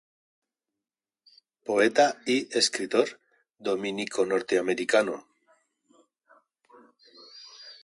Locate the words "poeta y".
1.63-2.49